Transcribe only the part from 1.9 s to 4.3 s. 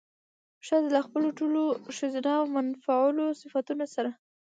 ښځينه او منفعلو صفتونو سره